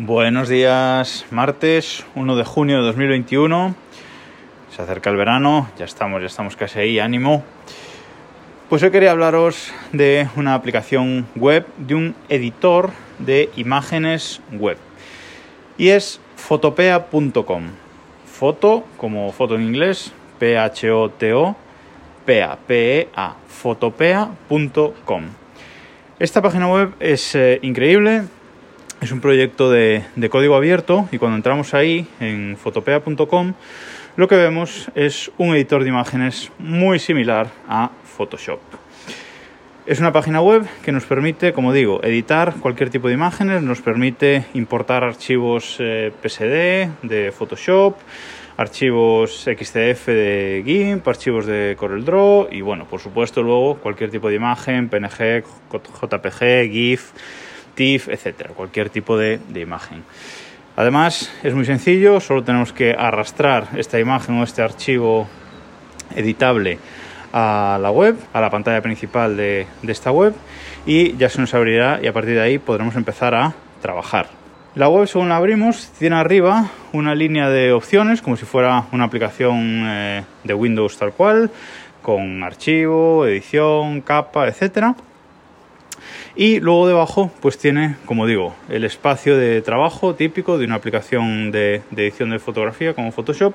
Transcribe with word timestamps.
Buenos 0.00 0.48
días, 0.48 1.26
martes 1.32 2.06
1 2.14 2.36
de 2.36 2.44
junio 2.44 2.76
de 2.76 2.82
2021. 2.84 3.74
Se 4.70 4.80
acerca 4.80 5.10
el 5.10 5.16
verano, 5.16 5.68
ya 5.76 5.86
estamos, 5.86 6.20
ya 6.20 6.28
estamos 6.28 6.54
casi 6.54 6.78
ahí, 6.78 7.00
ánimo. 7.00 7.42
Pues 8.68 8.80
hoy 8.84 8.92
quería 8.92 9.10
hablaros 9.10 9.72
de 9.92 10.28
una 10.36 10.54
aplicación 10.54 11.26
web, 11.34 11.66
de 11.78 11.96
un 11.96 12.14
editor 12.28 12.92
de 13.18 13.50
imágenes 13.56 14.40
web. 14.52 14.76
Y 15.78 15.88
es 15.88 16.20
fotopea.com. 16.36 17.64
Foto, 18.24 18.84
como 18.98 19.32
foto 19.32 19.56
en 19.56 19.62
inglés, 19.62 20.12
P-H-O-T-O, 20.38 21.56
P-A, 22.24 22.56
P-E-A, 22.68 23.34
fotopea.com. 23.48 25.22
Esta 26.20 26.40
página 26.40 26.68
web 26.68 26.92
es 27.00 27.34
eh, 27.34 27.58
increíble, 27.62 28.22
es 29.00 29.12
un 29.12 29.20
proyecto 29.20 29.70
de, 29.70 30.02
código 30.30 30.56
abierto 30.56 31.08
y 31.12 31.18
cuando 31.18 31.36
entramos 31.36 31.74
ahí 31.74 32.06
en 32.20 32.56
fotopea.com 32.56 33.54
lo 34.16 34.28
que 34.28 34.36
vemos 34.36 34.90
es 34.94 35.30
un 35.38 35.54
editor 35.54 35.84
de 35.84 35.90
imágenes 35.90 36.50
muy 36.58 36.98
similar 36.98 37.48
a 37.68 37.90
Photoshop. 38.04 38.58
Es 39.86 40.00
una 40.00 40.12
página 40.12 40.40
web 40.40 40.66
que 40.82 40.90
nos 40.90 41.04
permite, 41.04 41.52
como 41.52 41.72
digo, 41.72 42.02
editar 42.02 42.54
cualquier 42.60 42.90
tipo 42.90 43.06
de 43.06 43.14
imágenes, 43.14 43.62
nos 43.62 43.80
permite 43.80 44.44
importar 44.54 45.04
archivos 45.04 45.76
eh, 45.78 46.12
PSD 46.20 47.06
de 47.06 47.32
Photoshop, 47.32 47.96
archivos 48.56 49.44
XCF 49.44 50.08
de 50.08 50.62
GIMP, 50.66 51.06
archivos 51.06 51.46
de 51.46 51.76
CorelDRAW 51.78 52.48
y 52.50 52.60
bueno, 52.60 52.86
por 52.86 52.98
supuesto 52.98 53.40
luego 53.44 53.76
cualquier 53.76 54.10
tipo 54.10 54.28
de 54.28 54.34
imagen, 54.34 54.88
PNG, 54.88 55.44
JPG, 55.70 56.70
GIF, 56.72 57.12
TIFF, 57.78 58.08
etcétera, 58.08 58.50
cualquier 58.54 58.90
tipo 58.90 59.16
de, 59.16 59.38
imagen. 59.54 60.02
Además 60.74 61.32
es 61.44 61.54
muy 61.54 61.64
sencillo, 61.64 62.18
solo 62.18 62.42
tenemos 62.42 62.72
que 62.72 62.92
arrastrar 62.92 63.68
esta 63.76 64.00
imagen 64.00 64.36
o 64.36 64.42
este 64.42 64.62
archivo 64.62 65.28
editable 66.16 66.78
a 67.32 67.78
la 67.80 67.92
web, 67.92 68.16
a 68.32 68.40
la 68.40 68.50
pantalla 68.50 68.82
principal 68.82 69.36
de, 69.36 69.66
de, 69.82 69.92
esta 69.92 70.10
web 70.10 70.34
y 70.86 71.16
ya 71.18 71.28
se 71.28 71.40
nos 71.40 71.54
abrirá 71.54 72.00
y 72.02 72.08
a 72.08 72.12
partir 72.12 72.34
de 72.34 72.40
ahí 72.40 72.58
podremos 72.58 72.96
empezar 72.96 73.36
a 73.36 73.54
trabajar. 73.80 74.26
La 74.74 74.88
web, 74.88 75.06
según 75.06 75.28
la 75.28 75.36
abrimos, 75.36 75.92
tiene 75.98 76.16
arriba 76.16 76.70
una 76.92 77.14
línea 77.14 77.48
de 77.48 77.72
opciones 77.72 78.22
como 78.22 78.36
si 78.36 78.44
fuera 78.44 78.86
una 78.90 79.04
aplicación 79.04 79.84
eh, 79.86 80.24
de 80.42 80.54
Windows 80.54 80.98
tal 80.98 81.12
cual, 81.12 81.50
con 82.02 82.42
archivo, 82.42 83.24
edición, 83.24 84.00
capa, 84.00 84.48
etcétera. 84.48 84.96
Y 86.38 86.60
luego 86.60 86.86
debajo, 86.86 87.32
pues 87.40 87.58
tiene, 87.58 87.96
como 88.06 88.24
digo, 88.24 88.54
el 88.68 88.84
espacio 88.84 89.36
de 89.36 89.60
trabajo 89.60 90.14
típico 90.14 90.56
de 90.56 90.66
una 90.66 90.76
aplicación 90.76 91.50
de, 91.50 91.82
edición 91.90 92.30
de 92.30 92.38
fotografía 92.38 92.94
como 92.94 93.10
Photoshop. 93.10 93.54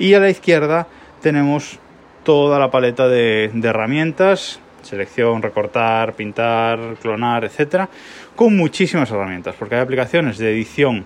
Y 0.00 0.14
a 0.14 0.18
la 0.18 0.28
izquierda 0.28 0.88
tenemos 1.22 1.78
toda 2.24 2.58
la 2.58 2.72
paleta 2.72 3.06
de, 3.06 3.52
herramientas, 3.62 4.58
selección, 4.82 5.42
recortar, 5.42 6.14
pintar, 6.14 6.96
clonar, 7.00 7.44
etcétera, 7.44 7.88
con 8.34 8.56
muchísimas 8.56 9.12
herramientas, 9.12 9.54
porque 9.56 9.76
hay 9.76 9.82
aplicaciones 9.82 10.38
de 10.38 10.50
edición 10.50 11.04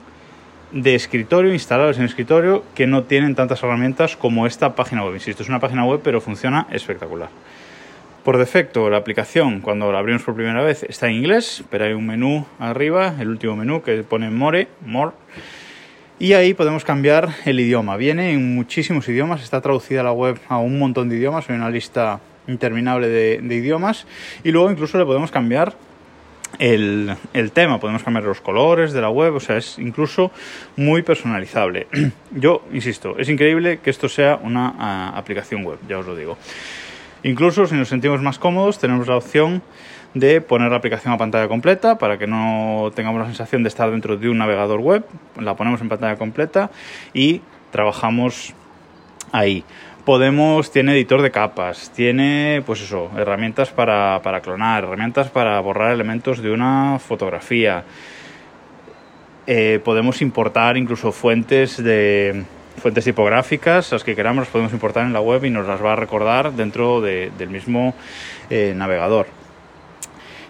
de 0.71 0.95
escritorio 0.95 1.53
instaladas 1.53 1.99
en 1.99 2.05
escritorio 2.05 2.65
que 2.75 2.87
no 2.87 3.03
tienen 3.03 3.35
tantas 3.35 3.63
herramientas 3.63 4.17
como 4.17 4.47
esta 4.47 4.75
página 4.75 5.05
web. 5.05 5.13
Insisto, 5.13 5.43
es 5.43 5.51
una 5.51 5.61
página 5.61 5.85
web, 5.85 6.01
pero 6.03 6.23
funciona 6.23 6.67
espectacular. 6.71 7.29
Por 8.25 8.39
defecto, 8.39 8.89
la 8.89 8.99
aplicación, 8.99 9.61
cuando 9.61 9.91
la 9.91 9.99
abrimos 9.99 10.23
por 10.23 10.35
primera 10.35 10.63
vez, 10.63 10.85
está 10.85 11.09
en 11.09 11.15
inglés, 11.15 11.65
pero 11.71 11.87
hay 11.87 11.93
un 11.93 12.07
menú 12.07 12.47
arriba, 12.61 13.17
el 13.19 13.29
último 13.29 13.57
menú 13.57 13.83
que 13.83 14.05
pone 14.05 14.31
More, 14.31 14.69
More 14.87 15.13
y 16.23 16.35
ahí 16.35 16.55
podemos 16.55 16.85
cambiar 16.85 17.31
el 17.47 17.59
idioma. 17.59 17.97
Viene 17.97 18.31
en 18.31 18.55
muchísimos 18.55 19.09
idiomas, 19.09 19.43
está 19.43 19.61
traducida 19.61 20.05
la 20.05 20.13
web 20.13 20.39
a 20.49 20.59
un 20.59 20.79
montón 20.79 21.09
de 21.09 21.17
idiomas, 21.17 21.51
hay 21.51 21.57
una 21.57 21.69
lista 21.69 22.21
interminable 22.47 23.09
de, 23.09 23.55
idiomas. 23.57 24.07
Y 24.45 24.53
luego 24.53 24.71
incluso 24.71 24.99
le 24.99 25.05
podemos 25.05 25.33
cambiar 25.33 25.75
el, 26.61 27.17
tema, 27.53 27.81
podemos 27.81 28.05
cambiar 28.05 28.23
los 28.23 28.41
colores 28.41 28.93
de 28.93 29.01
la 29.01 29.11
web, 29.11 29.35
o 29.35 29.41
sea, 29.41 29.57
es 29.57 29.81
incluso 29.81 30.31
muy 30.77 31.03
personalizable. 31.03 31.89
Yo 32.31 32.63
insisto, 32.73 33.19
es 33.19 33.29
increíble 33.29 33.81
que 33.83 33.91
esto 33.91 34.09
sea 34.09 34.39
una 34.41 34.71
uh, 35.15 35.19
aplicación 35.19 35.65
web, 35.65 35.79
ya 35.89 35.99
os 35.99 36.07
lo 36.07 36.15
digo. 36.15 36.39
Incluso 37.25 37.67
si 37.67 37.75
nos 37.77 37.89
sentimos 37.89 38.21
más 38.21 38.39
cómodos, 38.39 38.79
tenemos 38.79 39.07
la 39.07 39.17
opción 39.17 39.63
de 40.15 40.41
poner 40.41 40.71
la 40.71 40.77
aplicación 40.77 41.13
a 41.13 41.19
pantalla 41.19 41.49
completa 41.49 41.97
para 41.99 42.19
que 42.19 42.27
no 42.27 42.91
tengamos 42.95 43.21
la 43.21 43.27
sensación 43.27 43.63
de 43.63 43.69
estar 43.69 43.91
dentro 43.91 44.17
de 44.17 44.29
un 44.29 44.39
navegador 44.39 44.81
web. 44.81 45.05
La 45.41 45.55
ponemos 45.55 45.81
en 45.81 45.89
pantalla 45.89 46.17
completa 46.17 46.71
y 47.15 47.41
trabajamos 47.71 48.55
ahí. 49.31 49.65
Podemos, 50.05 50.73
tiene 50.73 50.95
editor 50.95 51.23
de 51.23 51.31
capas, 51.31 51.93
tiene, 51.95 52.61
pues 52.67 52.83
eso, 52.83 53.09
herramientas 53.17 53.71
para, 53.71 54.21
para 54.23 54.41
clonar, 54.41 54.83
herramientas 54.83 55.31
para 55.31 55.61
borrar 55.61 55.93
elementos 55.93 56.43
de 56.43 56.51
una 56.51 56.99
fotografía. 56.99 57.85
Eh, 59.47 59.81
podemos 59.85 60.21
importar 60.23 60.77
incluso 60.77 61.13
fuentes 61.13 61.83
de, 61.83 62.45
fuentes 62.77 63.05
tipográficas, 63.05 63.93
las 63.93 64.05
que 64.05 64.17
queramos, 64.17 64.43
las 64.43 64.49
podemos 64.49 64.73
importar 64.73 65.07
en 65.07 65.13
la 65.13 65.21
web 65.21 65.45
y 65.45 65.51
nos 65.51 65.67
las 65.67 65.83
va 65.83 65.93
a 65.93 65.97
recordar 65.97 66.53
dentro 66.53 67.01
de, 67.01 67.31
del 67.39 67.51
mismo 67.51 67.95
eh, 68.51 68.73
navegador. 68.77 69.27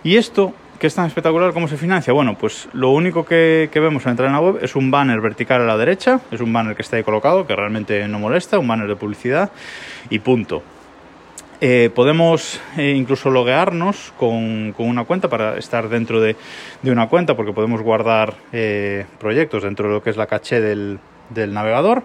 Y 0.04 0.16
esto, 0.16 0.54
que 0.78 0.86
es 0.86 0.94
tan 0.94 1.06
espectacular, 1.06 1.52
¿cómo 1.52 1.68
se 1.68 1.76
financia? 1.76 2.12
Bueno, 2.12 2.36
pues 2.36 2.68
lo 2.72 2.90
único 2.90 3.24
que, 3.24 3.68
vemos 3.74 4.06
al 4.06 4.12
entrar 4.12 4.28
en 4.28 4.34
la 4.34 4.40
web 4.40 4.58
es 4.62 4.74
un 4.74 4.90
banner 4.90 5.20
vertical 5.20 5.60
a 5.62 5.66
la 5.66 5.76
derecha, 5.76 6.20
es 6.30 6.40
un 6.40 6.52
banner 6.52 6.74
que 6.74 6.82
está 6.82 6.96
ahí 6.96 7.02
colocado, 7.02 7.46
que 7.46 7.54
realmente 7.54 8.06
no 8.08 8.18
molesta, 8.18 8.58
un 8.58 8.68
banner 8.68 8.88
de 8.88 8.96
publicidad 8.96 9.50
y 10.10 10.18
punto. 10.18 10.62
Eh, 11.60 11.90
podemos 11.94 12.60
eh, 12.76 12.90
incluso 12.90 13.30
loguearnos 13.30 14.12
con, 14.18 14.74
una 14.76 15.04
cuenta 15.04 15.28
para 15.28 15.56
estar 15.58 15.88
dentro 15.88 16.20
de, 16.20 16.34
una 16.82 17.08
cuenta, 17.08 17.36
porque 17.36 17.52
podemos 17.52 17.82
guardar 17.82 18.34
proyectos 19.20 19.62
dentro 19.62 19.86
de 19.86 19.94
lo 19.94 20.02
que 20.02 20.10
es 20.10 20.16
la 20.16 20.26
caché 20.26 20.60
del, 20.60 20.98
del 21.34 21.52
navegador, 21.52 22.02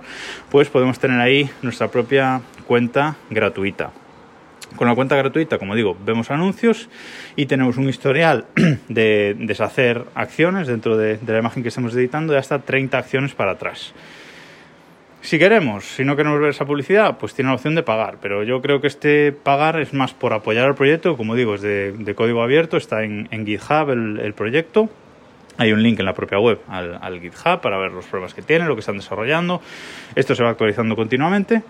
pues 0.50 0.70
podemos 0.70 1.00
tener 1.00 1.20
ahí 1.20 1.50
nuestra 1.62 1.90
propia 1.90 2.42
cuenta 2.66 3.16
gratuita. 3.30 3.92
Con 4.76 4.88
la 4.88 4.96
cuenta 4.96 5.16
gratuita, 5.16 5.58
como 5.58 5.76
digo, 5.76 5.98
vemos 6.06 6.30
anuncios 6.30 6.90
y 7.36 7.46
tenemos 7.46 7.78
un 7.78 7.90
historial 7.90 8.46
de 8.90 9.36
deshacer 9.40 10.04
acciones 10.14 10.68
dentro 10.68 10.98
de, 10.98 11.20
la 11.26 11.40
imagen 11.40 11.64
que 11.64 11.70
estamos 11.70 11.96
editando 11.96 12.34
de 12.34 12.40
hasta 12.40 12.60
30 12.60 12.98
acciones 12.98 13.34
para 13.34 13.54
atrás. 13.54 13.94
Si 15.22 15.40
queremos, 15.40 15.84
si 15.84 16.06
no 16.06 16.16
queremos 16.16 16.40
ver 16.40 16.52
esa 16.52 16.66
publicidad, 16.66 17.18
pues 17.18 17.34
tiene 17.34 17.50
la 17.50 17.56
opción 17.56 17.76
de 17.76 17.84
pagar. 17.84 18.18
Pero 18.22 18.44
yo 18.44 18.62
creo 18.62 18.80
que 18.80 18.88
este 18.88 19.32
pagar 19.32 19.80
es 19.80 19.94
más 19.94 20.14
por 20.14 20.32
apoyar 20.34 20.66
al 20.66 20.76
proyecto. 20.76 21.18
Como 21.18 21.36
digo, 21.36 21.56
es 21.56 21.62
de, 21.62 22.14
código 22.16 22.44
abierto, 22.44 22.78
está 22.78 23.04
en, 23.04 23.28
GitHub 23.46 23.90
el, 23.90 24.34
proyecto. 24.36 24.90
Hay 25.58 25.72
un 25.72 25.82
link 25.82 26.00
en 26.00 26.06
la 26.06 26.14
propia 26.14 26.40
web 26.40 26.62
al, 26.68 27.20
GitHub 27.20 27.62
para 27.62 27.78
ver 27.78 27.92
los 27.92 28.06
pruebas 28.06 28.34
que 28.34 28.42
tiene, 28.42 28.66
lo 28.66 28.76
que 28.76 28.82
están 28.82 28.98
desarrollando. 28.98 29.62
Esto 30.16 30.36
se 30.36 30.44
va 30.44 30.52
actualizando 30.52 30.96
continuamente. 30.96 31.64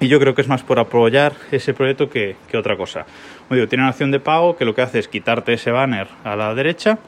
Y 0.00 0.08
yo 0.08 0.20
creo 0.20 0.34
que 0.34 0.42
es 0.42 0.48
más 0.48 0.62
por 0.62 0.78
apoyar 0.78 1.32
ese 1.50 1.74
proyecto 1.74 2.08
que, 2.08 2.36
que 2.50 2.56
otra 2.56 2.76
cosa. 2.76 3.04
Como 3.46 3.56
digo, 3.56 3.68
tiene 3.68 3.82
una 3.82 3.90
opción 3.90 4.10
de 4.10 4.20
pago 4.20 4.56
que 4.56 4.64
lo 4.64 4.74
que 4.74 4.82
hace 4.82 5.00
es 5.00 5.08
quitarte 5.08 5.52
ese 5.52 5.70
banner 5.70 6.08
a 6.24 6.36
la 6.36 6.54
derecha 6.54 6.98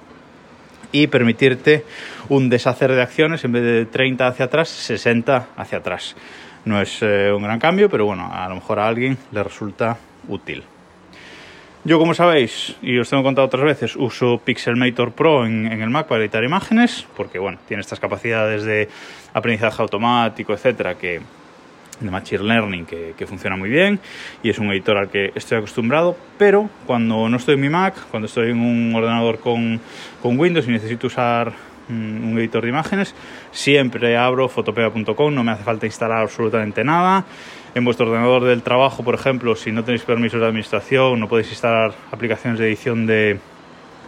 y 0.93 1.07
permitirte 1.07 1.85
un 2.29 2.49
deshacer 2.49 2.93
de 2.93 3.03
acciones 3.03 3.45
en 3.45 3.53
vez 3.53 3.63
de 3.63 3.87
30 3.87 4.27
hacia 4.27 4.47
atrás, 4.47 4.69
60 4.69 5.49
hacia 5.57 5.79
atrás. 5.79 6.17
No 6.65 6.81
es 6.81 6.99
eh, 7.03 7.33
un 7.33 7.43
gran 7.43 7.59
cambio, 7.59 7.89
pero 7.89 8.05
bueno, 8.07 8.31
a 8.33 8.49
lo 8.49 8.57
mejor 8.57 8.81
a 8.81 8.89
alguien 8.89 9.17
le 9.33 9.43
resulta 9.43 9.97
útil. 10.29 10.65
Yo, 11.83 11.99
como 11.99 12.13
sabéis, 12.13 12.77
y 12.83 12.99
os 12.99 13.09
tengo 13.09 13.23
contado 13.23 13.47
otras 13.47 13.65
veces, 13.65 13.97
uso 13.97 14.39
Pixelmator 14.45 15.13
Pro 15.13 15.47
en, 15.47 15.67
el 15.67 15.89
Mac 15.89 16.07
para 16.09 16.21
editar 16.21 16.45
imágenes, 16.45 17.07
porque 17.17 17.39
bueno, 17.39 17.59
tiene 17.67 17.81
estas 17.81 17.99
capacidades 17.99 18.65
de 18.65 18.91
aprendizaje 19.33 19.81
automático, 19.81 20.53
etcétera, 20.53 20.99
que, 20.99 21.23
de 22.01 22.11
Machine 22.11 22.45
Learning 22.45 22.85
que, 22.85 23.15
que, 23.17 23.27
funciona 23.27 23.57
muy 23.57 23.71
bien 23.71 23.99
y 24.43 24.51
es 24.51 24.59
un 24.59 24.71
editor 24.71 24.99
al 24.99 25.09
que 25.09 25.33
estoy 25.35 25.57
acostumbrado, 25.57 26.19
pero 26.37 26.69
cuando 26.87 27.31
no 27.31 27.39
estoy 27.39 27.55
en 27.55 27.61
mi 27.63 27.71
Mac, 27.71 27.95
cuando 28.11 28.27
estoy 28.27 28.51
en 28.51 28.61
un 28.61 28.95
ordenador 28.95 29.39
con, 29.41 29.81
con 30.23 30.39
Windows 30.39 30.69
y 30.69 30.73
necesito 30.73 31.07
usar 31.07 31.55
un 31.91 32.39
editor 32.39 32.63
de 32.63 32.69
imágenes, 32.69 33.15
siempre 33.53 34.17
abro 34.17 34.49
fotopea.com, 34.49 35.35
no 35.35 35.45
me 35.45 35.53
hace 35.53 35.65
falta 35.65 35.87
instalar 35.87 36.23
absolutamente 36.23 36.85
nada. 36.85 37.25
En 37.75 37.85
vuestro 37.85 38.07
ordenador 38.07 38.45
del 38.45 38.63
trabajo, 38.63 39.05
por 39.05 39.15
ejemplo, 39.15 39.55
si 39.55 39.71
no 39.71 39.85
tenéis 39.85 40.03
permisos 40.03 40.41
de 40.41 40.47
administración, 40.47 41.21
no 41.21 41.29
podéis 41.29 41.51
instalar 41.51 41.93
aplicaciones 42.11 42.59
de 42.59 42.67
edición 42.67 43.07
de, 43.07 43.39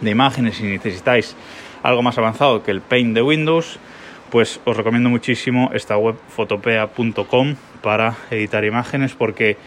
de 0.01 0.09
imágenes 0.09 0.57
si 0.57 0.63
necesitáis 0.63 1.35
algo 1.81 2.01
más 2.01 2.17
avanzado 2.17 2.63
que 2.63 2.71
el 2.71 2.81
Paint 2.81 3.13
de 3.13 3.21
Windows, 3.21 3.79
pues 4.29 4.59
os 4.65 4.75
recomiendo 4.75 5.09
muchísimo 5.09 5.69
esta 5.73 5.97
web 5.97 6.15
fotopea.com 6.29 7.55
para 7.81 8.15
editar 8.31 8.65
imágenes 8.65 9.13
porque 9.13 9.57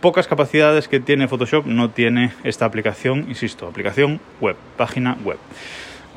pocas 0.00 0.28
capacidades 0.28 0.88
que 0.88 1.00
tiene 1.00 1.28
Photoshop 1.28 1.66
no 1.66 1.90
tiene 1.90 2.32
esta 2.44 2.66
aplicación, 2.66 3.26
insisto, 3.28 3.66
aplicación 3.66 4.20
web, 4.40 4.56
página 4.76 5.16
web. 5.24 5.38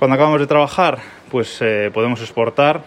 Cuando 0.02 0.16
acabamos 0.16 0.40
de 0.40 0.48
trabajar, 0.48 0.98
pues 1.30 1.60
eh, 1.62 1.92
podemos 1.94 2.20
exportar 2.22 2.82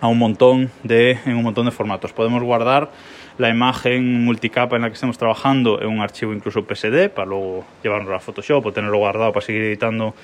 a 0.00 0.06
un 0.06 0.18
montón 0.18 0.70
de, 0.84 1.18
en 1.26 1.34
un 1.34 1.42
montón 1.42 1.66
de 1.66 1.72
formatos. 1.72 2.12
Podemos 2.12 2.44
guardar 2.44 2.92
la 3.38 3.48
imagen 3.48 4.22
multicapa 4.24 4.76
en 4.76 4.82
la 4.82 4.88
que 4.88 4.94
estemos 4.94 5.18
trabajando 5.18 5.82
en 5.82 5.88
un 5.88 6.00
archivo 6.00 6.32
incluso 6.32 6.64
PSD 6.64 7.08
para 7.08 7.26
luego 7.26 7.66
llevarlo 7.82 8.14
a 8.14 8.20
Photoshop 8.20 8.64
o 8.66 8.72
tenerlo 8.72 8.98
guardado 8.98 9.32
para 9.32 9.44
seguir 9.44 9.62
editando 9.62 10.14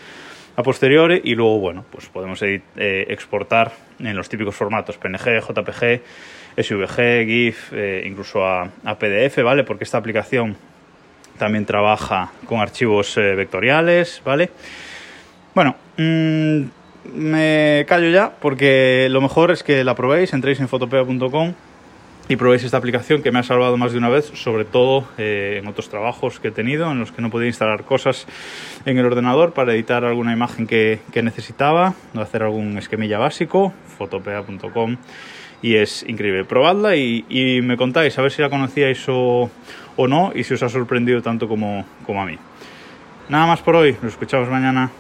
a 0.55 0.63
posteriori 0.63 1.21
y 1.25 1.35
luego 1.35 1.59
bueno 1.59 1.85
pues 1.91 2.07
podemos 2.07 2.41
eh, 2.43 2.63
exportar 2.77 3.73
en 3.99 4.15
los 4.15 4.29
típicos 4.29 4.55
formatos 4.55 4.97
PNG, 4.97 5.41
JPG, 5.41 6.01
SVG, 6.63 7.27
GIF, 7.27 7.73
eh, 7.73 8.05
incluso 8.07 8.47
a, 8.47 8.71
PDF, 9.01 9.43
¿vale? 9.43 9.65
Porque 9.65 9.83
esta 9.83 9.99
aplicación 9.99 10.57
también 11.39 11.67
trabaja 11.67 12.31
con 12.47 12.61
archivos 12.61 13.17
eh, 13.17 13.35
vectoriales, 13.35 14.23
¿vale? 14.25 14.51
Bueno, 15.57 15.75
mmm, 15.97 16.63
me 17.15 17.85
callo 17.87 18.11
ya 18.11 18.33
porque 18.41 19.09
lo 19.11 19.21
mejor 19.21 19.51
es 19.51 19.63
que 19.63 19.85
la 19.85 19.95
probéis, 19.95 20.33
entréis 20.33 20.61
en 20.61 20.69
fotopea.com 20.69 21.55
y 22.29 22.37
probéis 22.37 22.65
esta 22.65 22.79
aplicación 22.79 23.23
que 23.23 23.31
me 23.31 23.41
ha 23.41 23.43
salvado 23.43 23.77
más 23.77 23.93
de 23.93 23.99
una 23.99 24.09
vez, 24.09 24.27
sobre 24.35 24.65
todo 24.65 25.07
eh, 25.19 25.61
en 25.61 25.69
otros 25.69 25.91
trabajos 25.91 26.41
que 26.41 26.49
he 26.49 26.51
tenido 26.51 26.91
en 26.91 26.99
los 26.99 27.13
que 27.13 27.21
no 27.21 27.31
podía 27.31 27.49
instalar 27.49 27.85
cosas 27.85 28.27
en 28.87 28.97
el 28.97 29.05
ordenador 29.05 29.53
para 29.53 29.75
editar 29.75 30.05
alguna 30.05 30.33
imagen 30.33 30.67
que, 30.67 31.01
que 31.13 31.23
necesitaba, 31.23 31.95
hacer 32.15 32.43
algún 32.43 32.79
esquemilla 32.79 33.19
básico, 33.19 33.75
fotopea.com 33.99 34.97
y 35.61 35.77
es 35.77 36.05
increíble. 36.09 36.45
Probadla 36.45 36.97
y, 36.97 37.25
y, 37.29 37.63
me 37.63 37.77
contáis 37.77 38.19
a 38.19 38.23
ver 38.23 38.31
si 38.31 38.43
la 38.43 38.51
conocíais 38.51 39.03
o, 39.09 39.51
o 39.97 40.09
no 40.09 40.33
y 40.35 40.45
si 40.45 40.55
os 40.55 40.63
ha 40.63 40.69
sorprendido 40.69 41.23
tanto 41.23 41.49
como, 41.49 41.85
como 42.07 42.23
a 42.23 42.27
mí. 42.27 42.39
Nada 43.29 43.47
más 43.47 43.63
por 43.63 43.77
hoy, 43.77 43.97
nos 44.03 44.13
escuchamos 44.13 44.49
mañana. 44.49 44.91